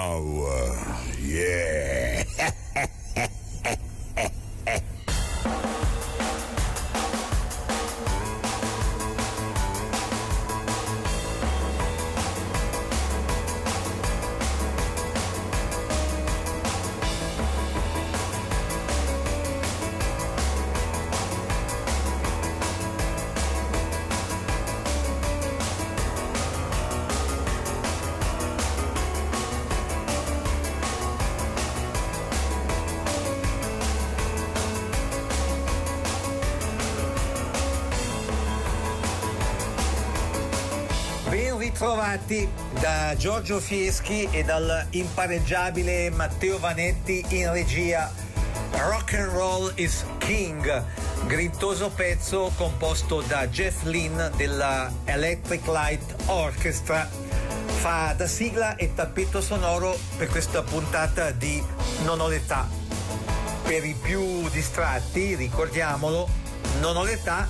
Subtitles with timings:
[0.00, 0.76] Uh,
[1.20, 1.67] yeah.
[42.28, 42.48] Ritrovati
[42.80, 48.12] da Giorgio Fieschi e dal impareggiabile Matteo Vanetti in regia.
[48.72, 50.84] Rock and Roll is King,
[51.26, 57.08] grintoso pezzo composto da Jeff Lynn della Electric Light Orchestra.
[57.66, 61.62] Fa da sigla e tappeto sonoro per questa puntata di
[62.02, 62.68] Non ho l'età.
[63.64, 66.28] Per i più distratti, ricordiamolo,
[66.80, 67.48] Non ho l'età,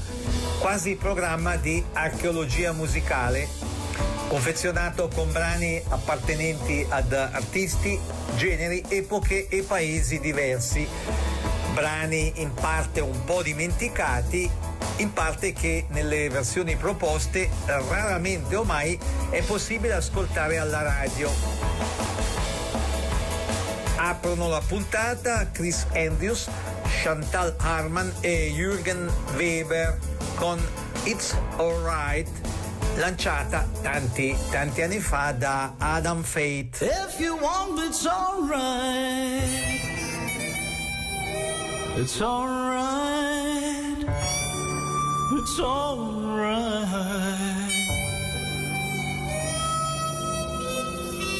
[0.60, 3.57] quasi programma di archeologia musicale
[4.28, 7.98] confezionato con brani appartenenti ad artisti,
[8.36, 10.86] generi, epoche e paesi diversi.
[11.72, 14.48] Brani in parte un po' dimenticati,
[14.96, 18.98] in parte che nelle versioni proposte raramente o mai
[19.30, 21.30] è possibile ascoltare alla radio.
[23.96, 26.48] Aprono la puntata Chris Andrews,
[27.02, 29.98] Chantal Harman e Jürgen Weber
[30.36, 30.60] con
[31.04, 32.57] It's Alright
[32.98, 36.82] lanciata tanti, tanti anni fa da Adam Fate.
[36.82, 39.42] If you want, it's alright.
[41.96, 44.04] It's alright.
[45.32, 46.88] It's alright.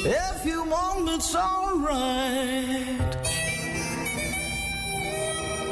[0.04, 3.16] If you want, it's alright.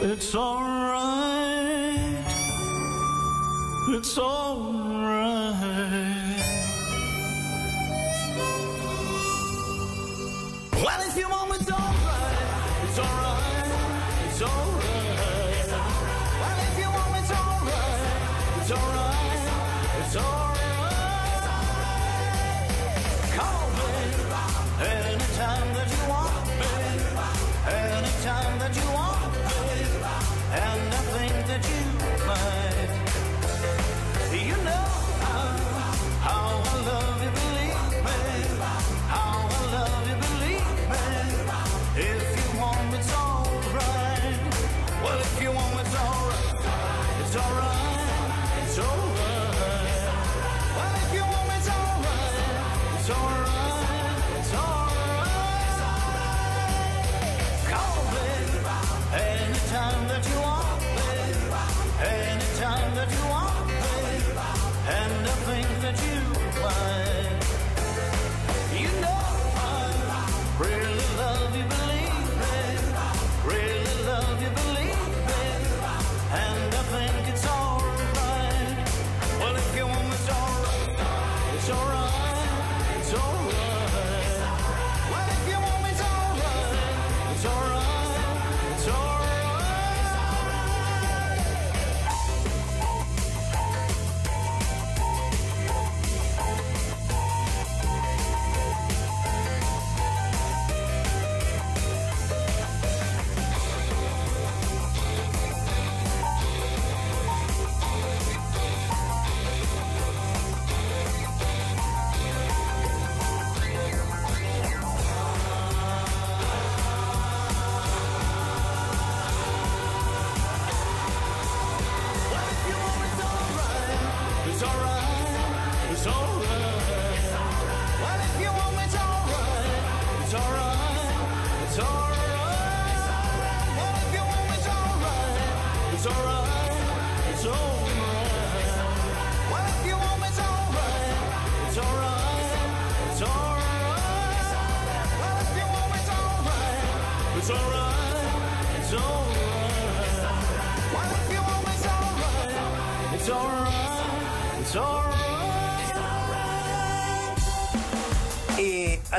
[0.03, 1.97] It's alright.
[3.89, 4.86] It's alright.
[5.27, 6.16] Well,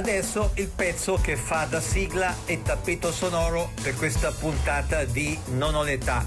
[0.10, 5.76] adesso il pezzo che fa da sigla e tappeto sonoro per questa puntata di Non
[5.76, 6.24] ho l'età.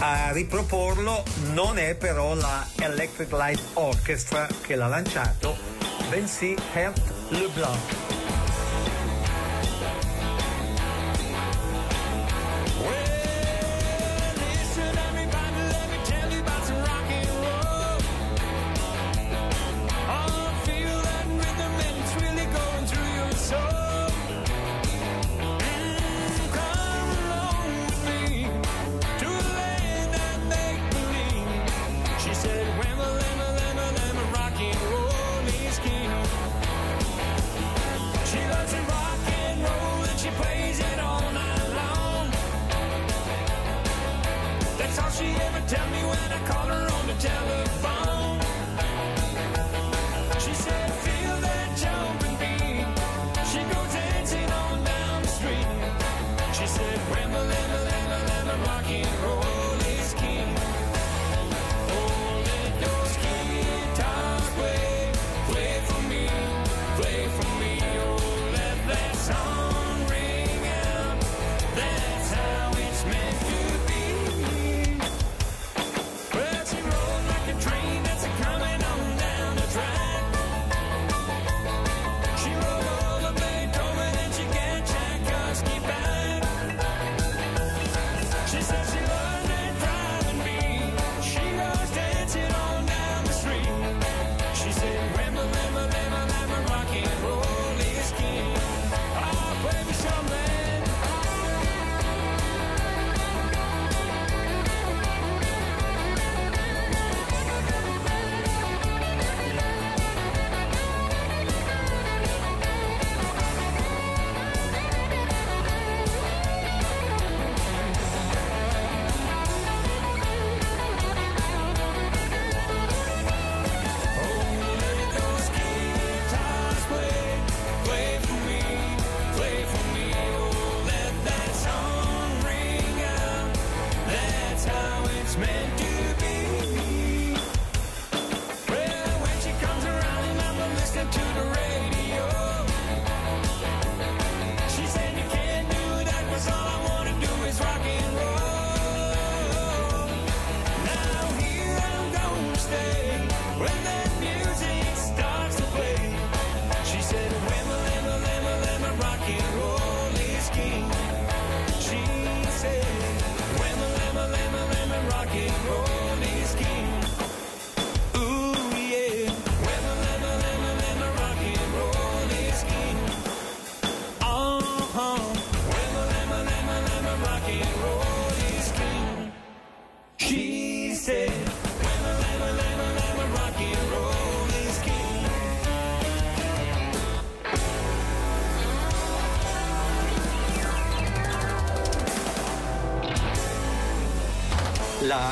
[0.00, 5.56] A riproporlo non è però la Electric Light Orchestra che l'ha lanciato,
[6.10, 7.97] bensì Hert Leblanc.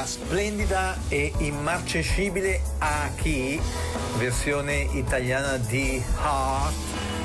[0.06, 3.60] splendida e immarcescibile Aki,
[4.18, 6.74] versione italiana di Heart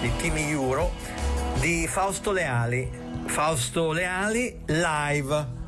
[0.02, 0.92] di Timmy Euro,
[1.60, 2.90] di Fausto Leali.
[3.26, 5.61] Fausto Leali live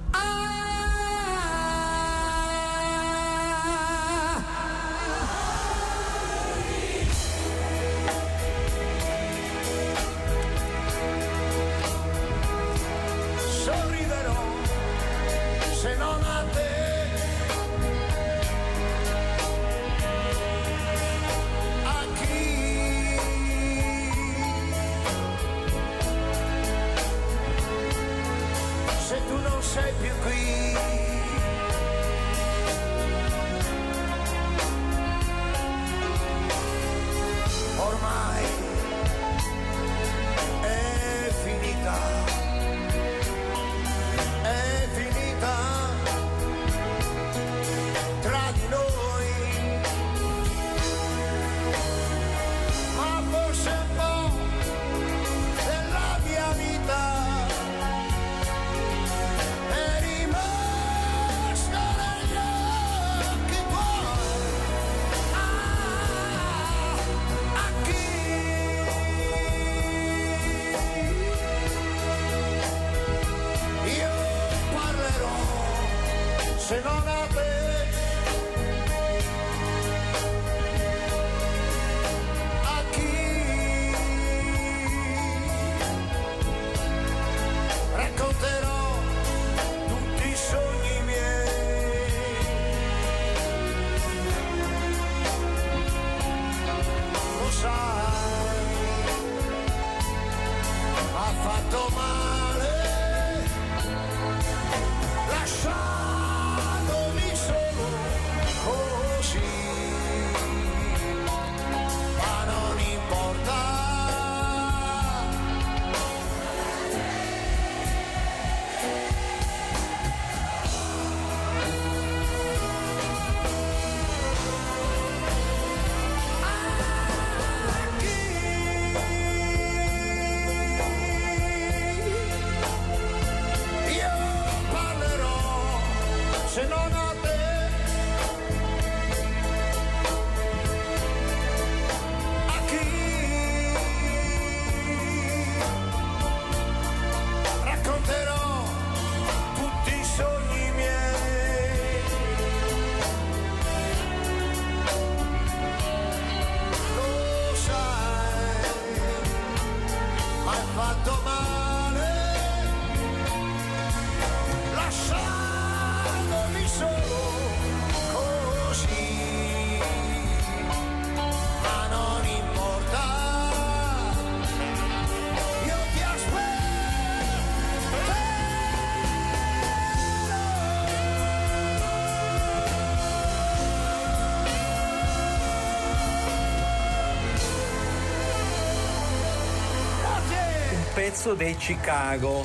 [191.13, 192.43] pezzo dei Chicago,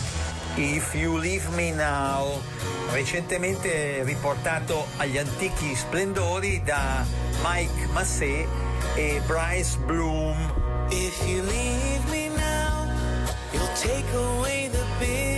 [0.57, 2.39] If You Leave Me Now,
[2.91, 7.03] recentemente riportato agli antichi splendori da
[7.43, 8.47] Mike Massé
[8.95, 10.37] e Bryce Bloom.
[10.91, 12.93] If you leave me now,
[13.53, 15.38] you'll take away the bill.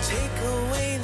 [0.00, 0.97] Take away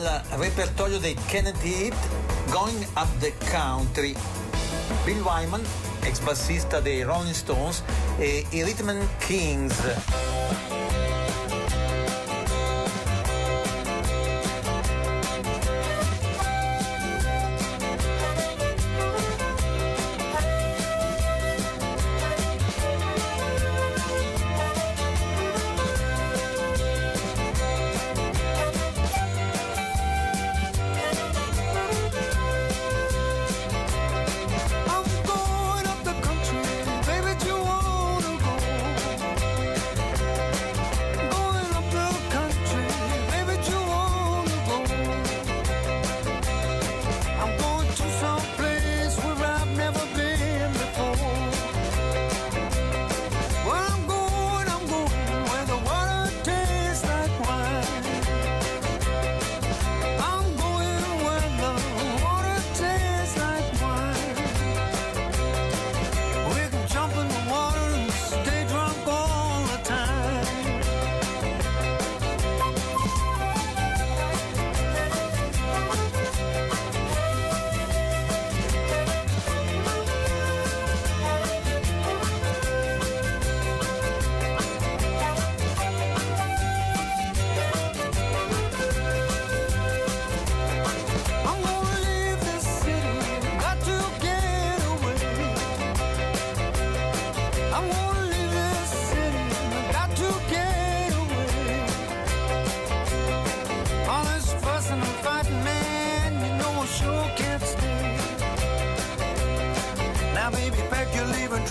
[0.00, 1.94] dal repertorio dei Kennedy Heat
[2.50, 4.14] Going Up the Country.
[5.04, 5.62] Bill Wyman,
[6.00, 7.82] ex bassista dei Rolling Stones
[8.18, 9.76] e i Rhythm Kings.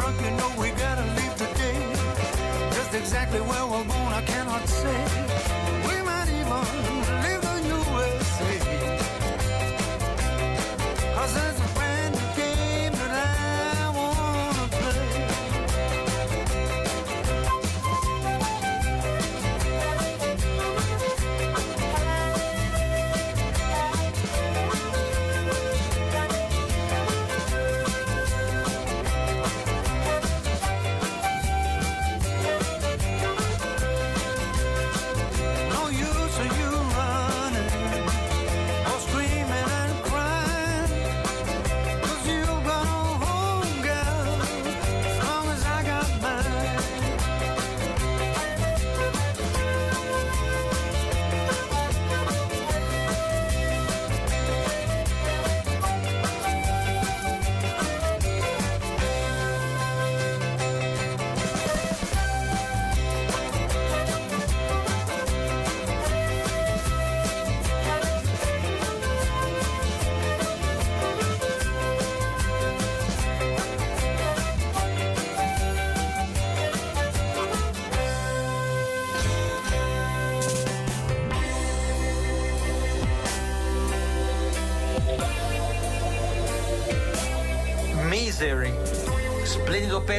[0.03, 1.79] truck, you know we gotta leave today.
[2.73, 5.22] Just exactly where we're going, I cannot say.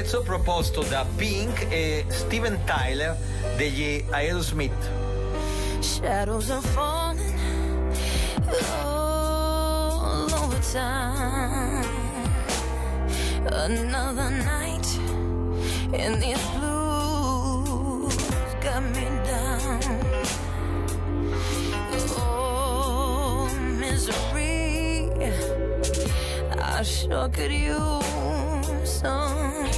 [0.05, 3.17] pezzo proposto da Pink e Steven Tyler
[3.57, 4.91] degli Aerosmith.
[5.81, 7.39] Shadows are falling
[8.85, 11.89] all over time.
[13.51, 14.87] Another night
[15.95, 18.15] in these blues
[18.61, 19.81] got me down.
[22.19, 25.11] Oh, misery,
[26.61, 28.44] I sure could use
[29.05, 29.69] tongue.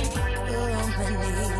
[0.51, 1.56] Ooh,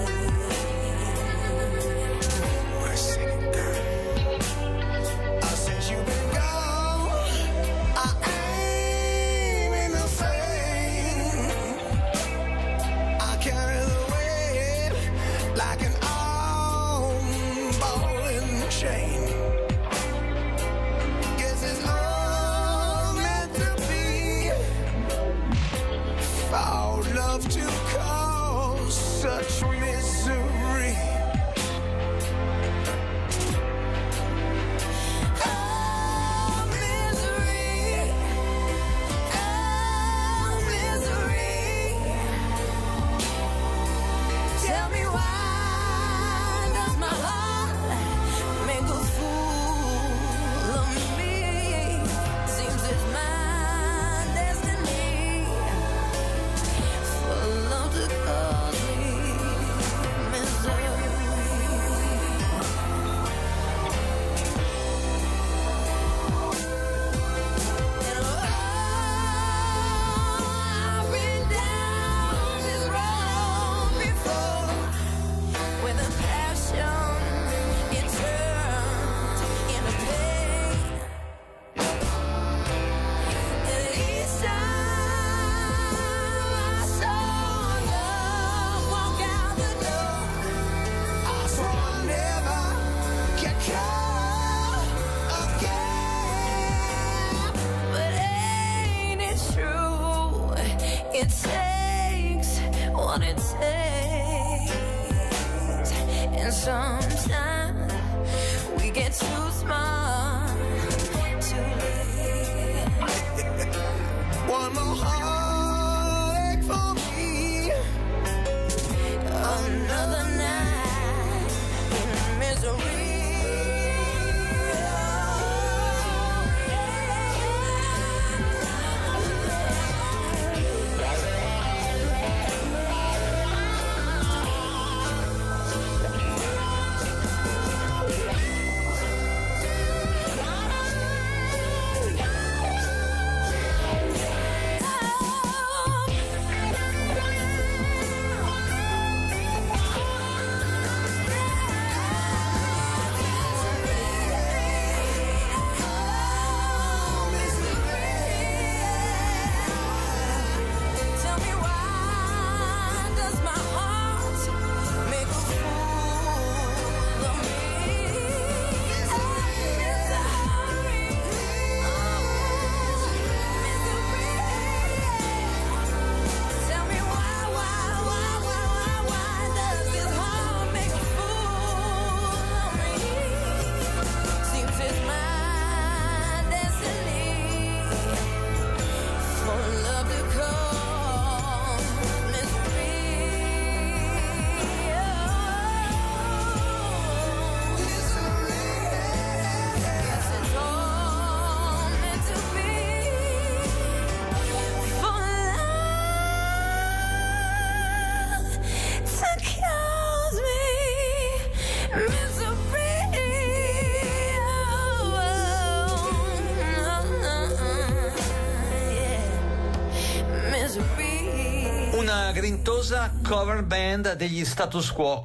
[222.87, 225.21] famosa cover band degli status quo.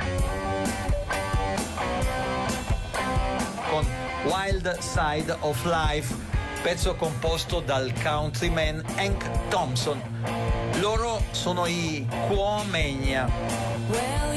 [3.69, 3.86] Con
[4.24, 6.15] Wild Side of Life,
[6.63, 10.02] pezzo composto dal countryman Hank Thompson.
[10.80, 13.30] Loro sono i Cuomegna.
[13.89, 14.32] Well,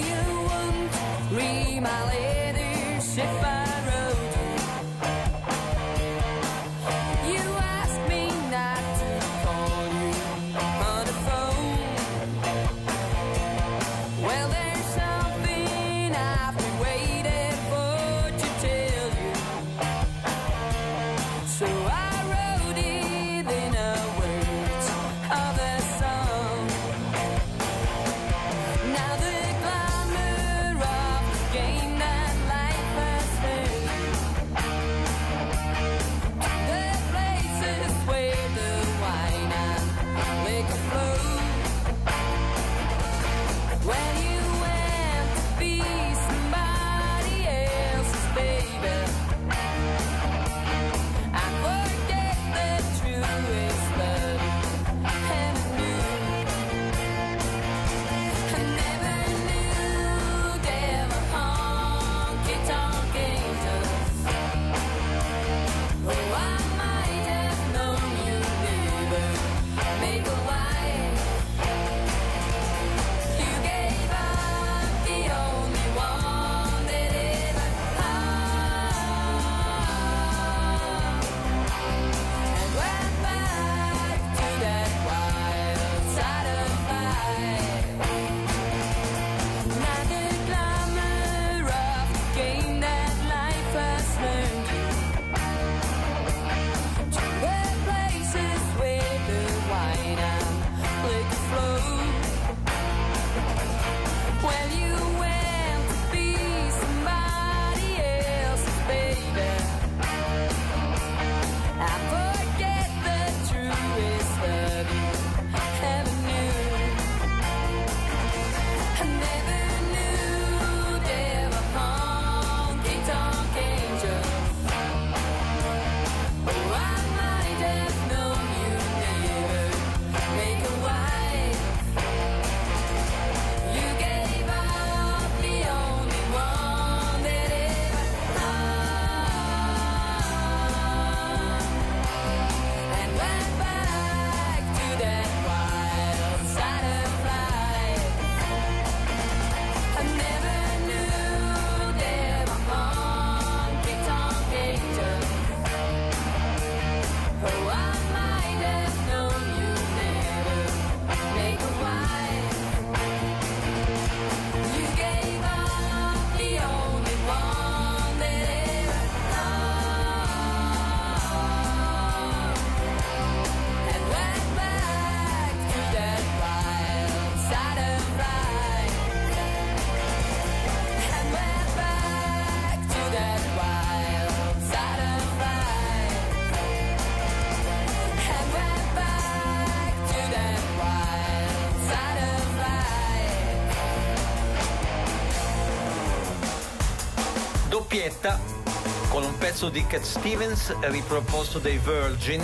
[199.55, 202.43] pezzo di Cat Stevens riproposto dai Virgin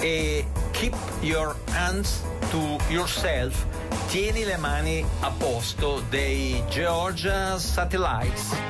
[0.00, 3.64] e Keep Your Hands to Yourself,
[4.08, 8.67] tieni le mani a posto dei Georgia Satellites.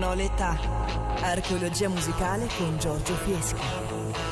[0.00, 0.58] non ho l'età.
[1.20, 3.60] Archeologia musicale con Giorgio Fieschi.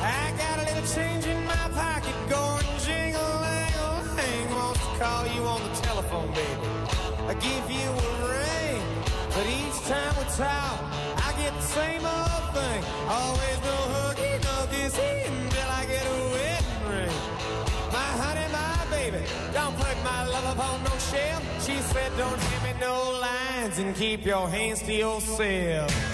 [0.01, 4.01] I got a little change in my pocket going jingle angle.
[4.17, 6.67] Hang wants to call you on the telephone, baby.
[7.27, 8.81] I give you a ring,
[9.29, 10.79] but each time we talk,
[11.27, 12.81] I get the same old thing.
[13.07, 17.17] Always no hooky, no kissy until I get a wedding ring.
[17.93, 19.21] My honey, my baby,
[19.53, 21.39] don't put my love upon no shell.
[21.61, 23.38] She said, don't give me no lie.
[23.69, 26.08] hands and keep your hands to yourself.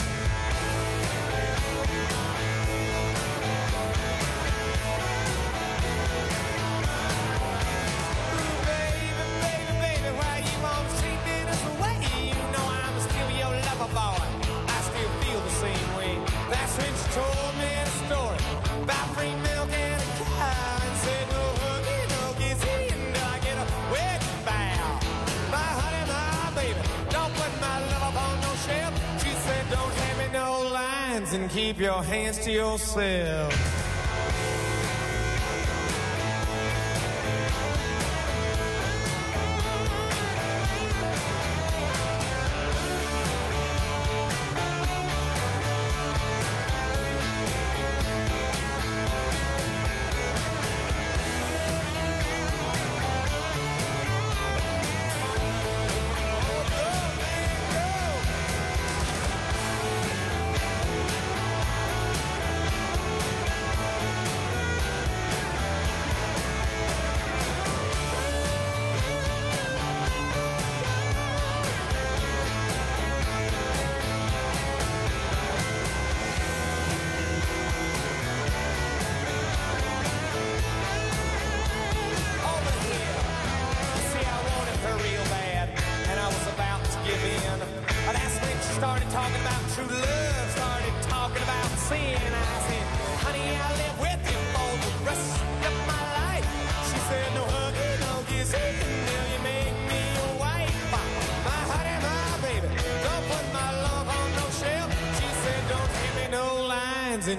[32.45, 33.64] to yourself.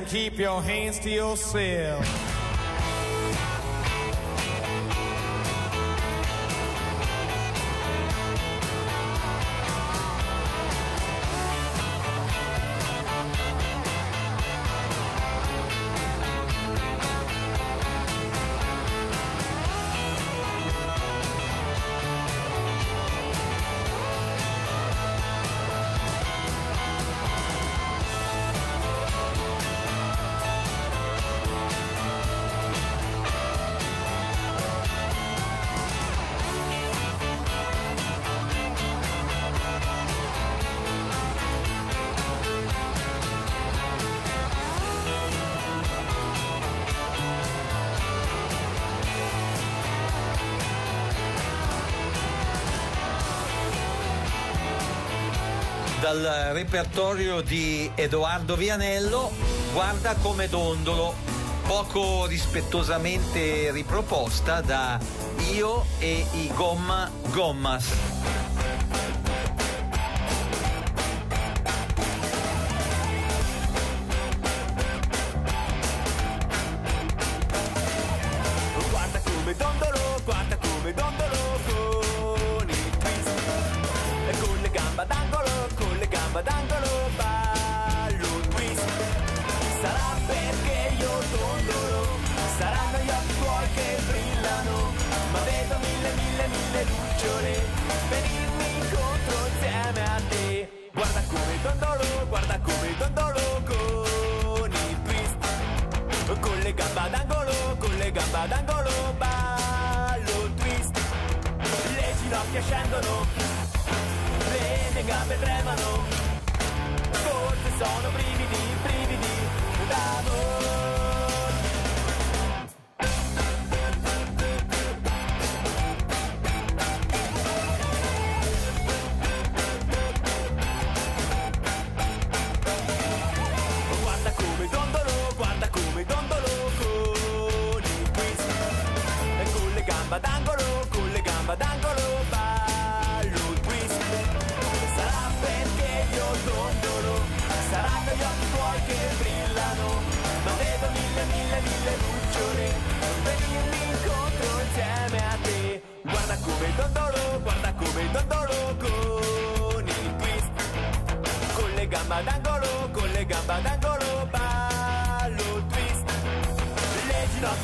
[0.06, 2.25] keep your hands to yourself.
[56.12, 59.32] dal repertorio di Edoardo Vianello,
[59.72, 61.12] Guarda come dondolo,
[61.66, 65.00] poco rispettosamente riproposta da
[65.52, 68.45] Io e i Gomma Gommas.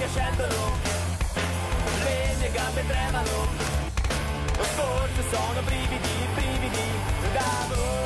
[0.02, 0.72] Ginocchia scendono,
[2.04, 3.46] le mie gambe tremano.
[4.74, 6.86] Forse sono brividi, brividi
[7.32, 8.02] d'amore.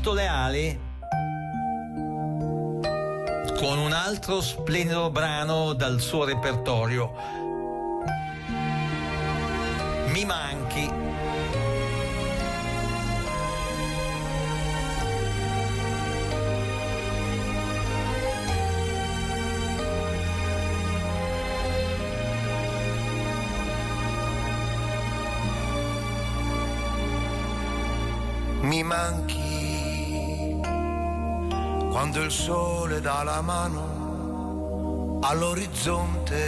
[0.00, 0.80] Fausto Leali
[3.58, 7.39] con un altro splendido brano dal suo repertorio.
[32.30, 36.38] Il sole dà la mano all'orizzonte,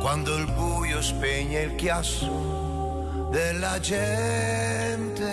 [0.00, 5.32] quando il buio spegne il chiasso della gente,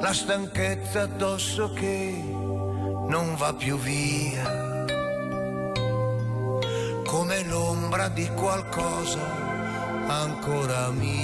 [0.00, 4.84] la stanchezza addosso che non va più via,
[7.04, 9.20] come l'ombra di qualcosa
[10.06, 11.14] ancora mia.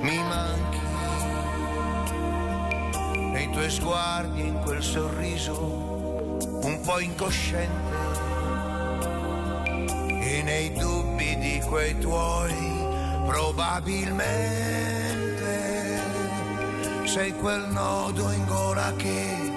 [0.00, 0.87] Mi manchi
[3.58, 5.60] tuoi sguardi in quel sorriso
[6.62, 7.96] un po' incosciente.
[10.20, 12.54] E nei dubbi di quei tuoi
[13.26, 14.46] probabilmente
[17.04, 19.52] sei quel nodo in gola che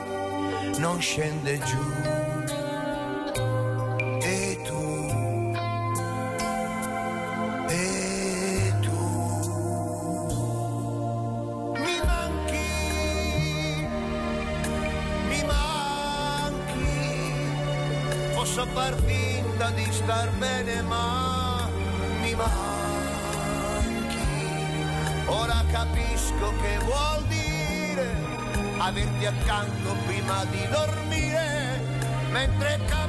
[0.77, 2.11] non scende giù
[20.03, 21.67] star bene ma
[22.21, 22.55] mi manchi,
[25.25, 28.15] ora capisco che vuol dire
[28.77, 31.79] averti accanto prima di dormire,
[32.31, 33.00] mentre cammino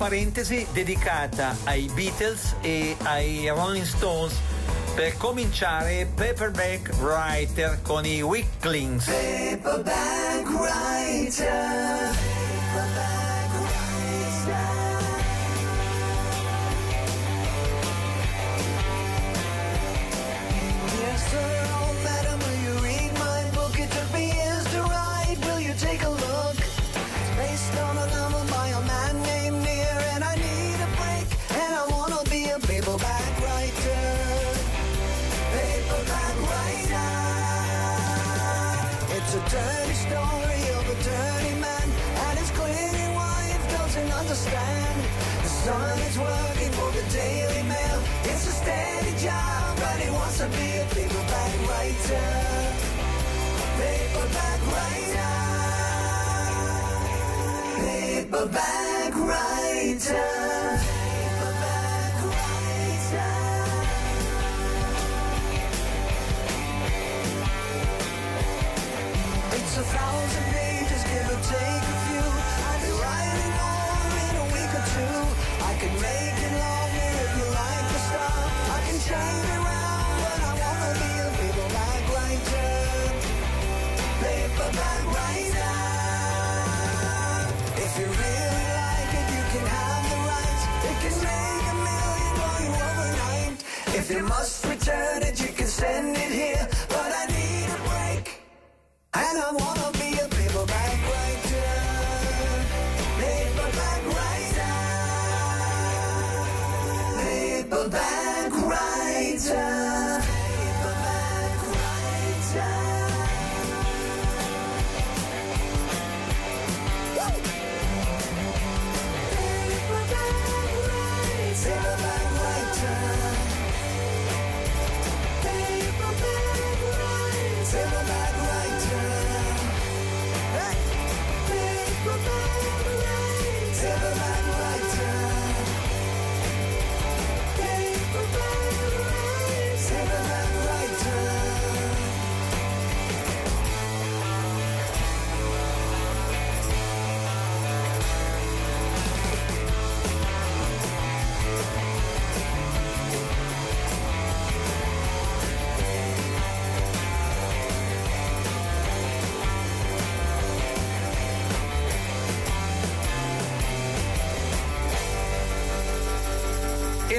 [0.00, 4.32] parentesi dedicata ai Beatles e ai Rolling Stones
[4.94, 9.04] per cominciare Paperback Writer con i Wicklings.
[9.04, 11.89] Paperback Writer
[58.30, 60.59] paperback writer.
[94.10, 96.29] You must return it, you can send it.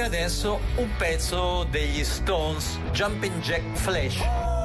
[0.02, 4.18] adesso un pezzo degli Stones, Jumping Jack Flash,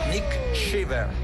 [0.09, 1.16] Nick Shiver.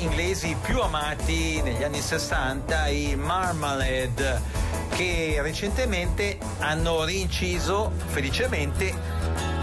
[0.00, 4.40] inglesi più amati negli anni 60, i Marmalade,
[4.90, 8.94] che recentemente hanno rinciso felicemente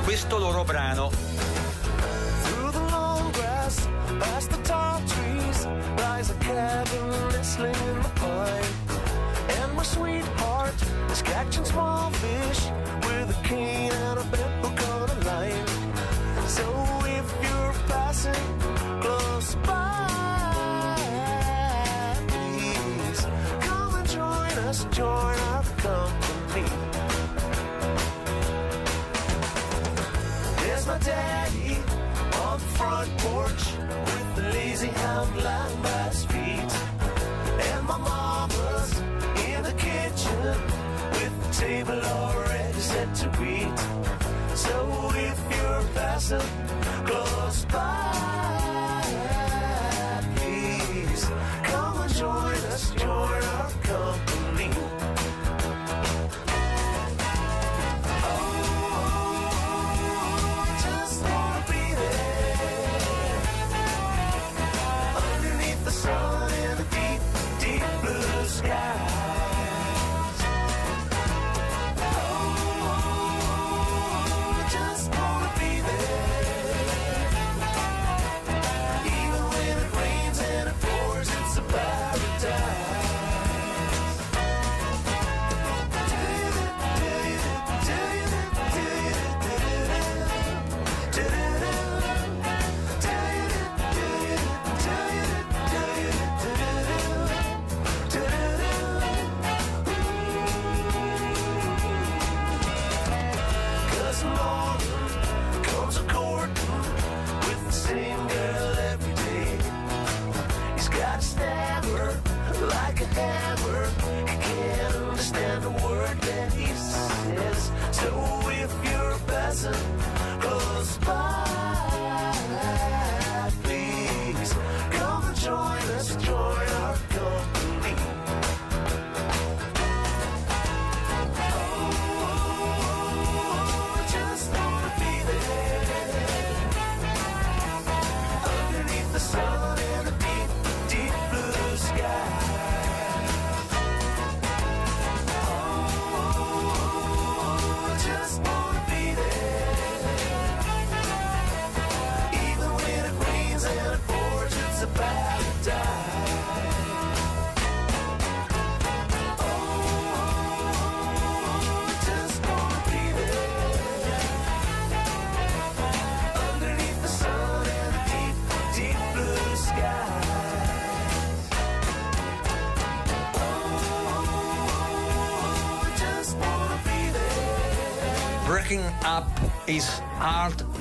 [0.03, 1.26] questo loro brano.
[34.77, 36.73] crazy how I'm blind by feet.
[37.67, 38.99] And my mama's
[39.47, 40.41] in the kitchen
[41.13, 43.79] with the table already set to eat.
[44.55, 46.41] So if you're passing
[47.05, 47.96] close by.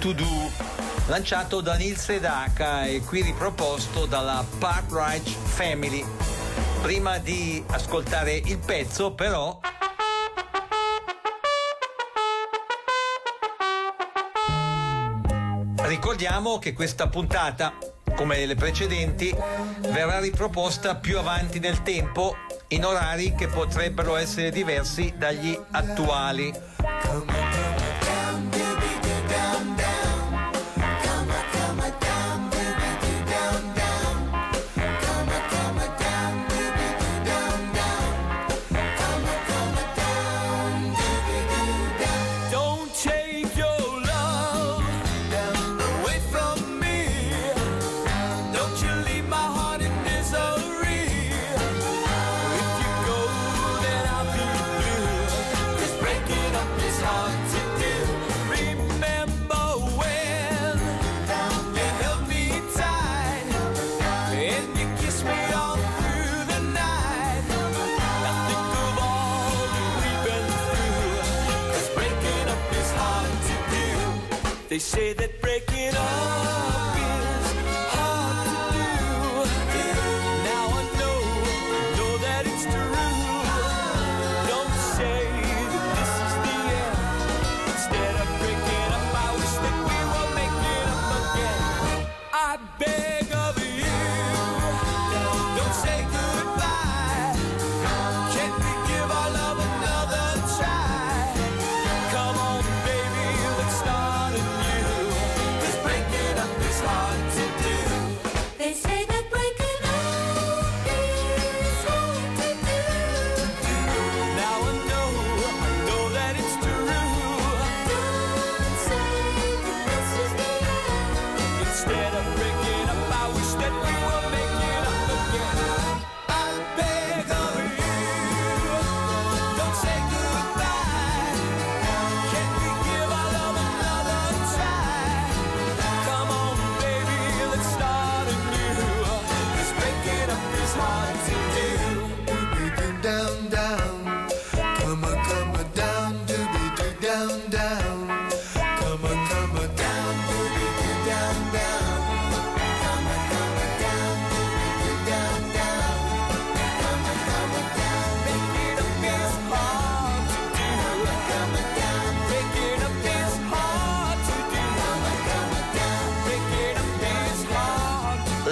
[0.07, 0.52] To Do,
[1.09, 6.04] lanciato da Neil Sedaka e qui riproposto dalla Partridge Family.
[6.80, 9.59] Prima di ascoltare il pezzo, però.
[15.74, 17.72] Ricordiamo che questa puntata,
[18.14, 19.36] come le precedenti,
[19.88, 22.36] verrà riproposta più avanti nel tempo
[22.68, 26.52] in orari che potrebbero essere diversi dagli attuali.
[74.77, 76.76] They say that breaking up.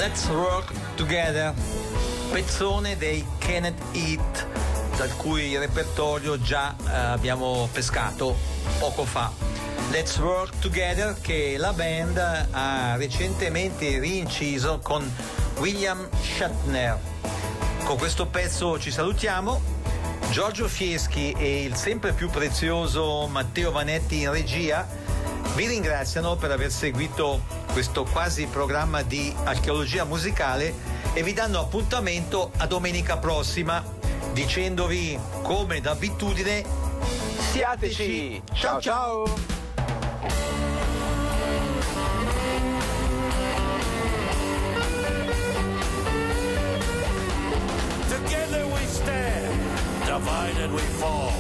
[0.05, 1.55] Let's Work Together,
[2.31, 4.47] pezzone dei Kenneth Heat,
[4.99, 8.37] dal cui repertorio già eh, abbiamo pescato
[8.79, 9.33] poco fa.
[9.91, 12.19] Let's Work Together che la band
[12.51, 15.11] ha recentemente rinciso con
[15.57, 16.99] William Shatner.
[17.85, 19.59] Con questo pezzo ci salutiamo.
[20.29, 24.87] Giorgio Fieschi e il sempre più prezioso Matteo Vanetti in regia
[25.55, 30.73] vi ringraziano per aver seguito questo quasi programma di archeologia musicale
[31.13, 33.83] e vi danno appuntamento a domenica prossima
[34.33, 36.65] dicendovi come d'abitudine
[37.51, 39.25] siateci ciao ciao
[48.09, 49.53] Together we stand,
[50.07, 51.33] divided we fall.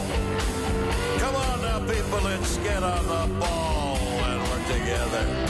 [1.20, 5.43] Come on now, people, let's get on the ball and work together.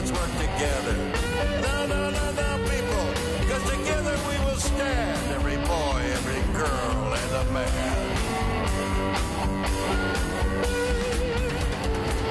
[0.00, 0.96] Let's work together.
[1.60, 3.06] No, no, no, no, people,
[3.40, 8.08] because together we will stand, every boy, every girl, and a man.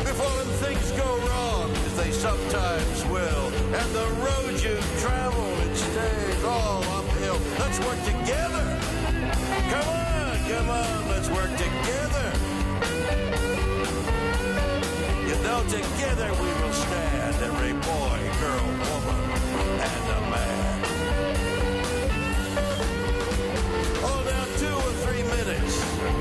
[0.03, 3.45] Before when things go wrong, as they sometimes will,
[3.79, 7.37] and the road you travel, it stays all uphill.
[7.59, 8.65] Let's work together.
[9.69, 12.27] Come on, come on, let's work together.
[15.29, 19.21] You know, together we will stand, every boy, girl, woman,
[19.79, 20.83] and a man.
[24.03, 25.75] Oh, now two or three minutes,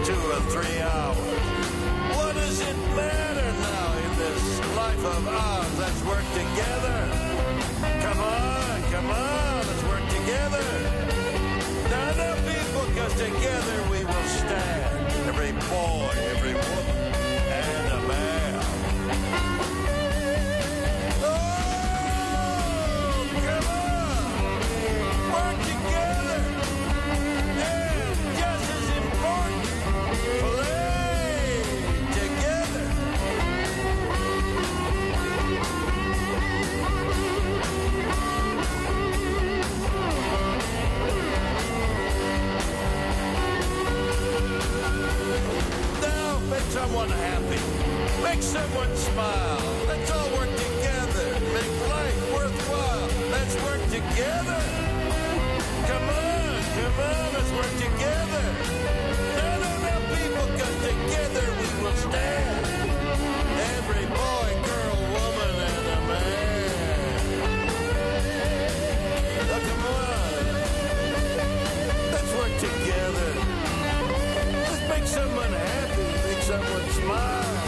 [0.07, 1.39] two or three hours.
[2.15, 5.79] What does it matter now in this life of ours?
[5.79, 6.99] Let's work together.
[8.03, 10.67] Come on, come on, let's work together.
[11.91, 15.29] Now, now, people, because together we will stand.
[15.29, 16.88] Every boy, every woman,
[46.89, 47.61] someone happy.
[48.23, 49.61] Make someone smile.
[49.89, 51.29] Let's all work together.
[51.53, 53.09] Make life worthwhile.
[53.31, 54.61] Let's work together.
[55.89, 58.45] Come on, come on, let's work together.
[59.37, 62.67] No, no, no, people, because together we will stand.
[63.77, 64.58] Every boy,
[77.09, 77.59] mine.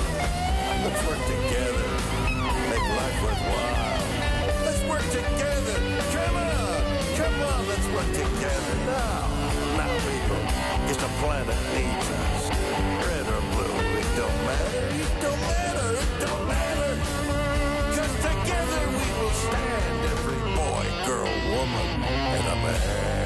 [0.84, 1.88] Let's work together.
[2.70, 4.04] Make life worthwhile.
[4.66, 5.76] Let's work together.
[6.14, 6.80] Come on.
[7.16, 7.60] Come on.
[7.68, 9.24] Let's work together now.
[9.80, 10.42] Now, people.
[10.90, 12.42] It's the planet needs us.
[13.06, 14.84] Red or blue, it don't matter.
[15.04, 15.88] It don't matter.
[16.04, 16.92] It don't matter.
[17.96, 21.88] Cause together we will stand every boy, girl, woman,
[22.34, 23.19] and a man.